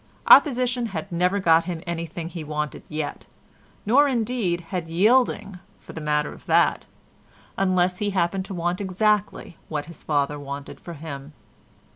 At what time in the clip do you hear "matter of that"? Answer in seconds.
6.01-6.85